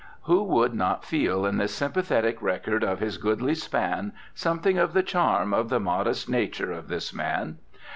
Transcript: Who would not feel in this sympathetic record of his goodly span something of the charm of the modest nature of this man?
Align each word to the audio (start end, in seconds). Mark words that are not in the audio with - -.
Who 0.23 0.41
would 0.45 0.73
not 0.73 1.05
feel 1.05 1.45
in 1.45 1.57
this 1.57 1.75
sympathetic 1.75 2.41
record 2.41 2.83
of 2.83 2.97
his 2.99 3.19
goodly 3.19 3.53
span 3.53 4.13
something 4.33 4.79
of 4.79 4.93
the 4.93 5.03
charm 5.03 5.53
of 5.53 5.69
the 5.69 5.79
modest 5.79 6.27
nature 6.27 6.71
of 6.71 6.87
this 6.87 7.13
man? 7.13 7.59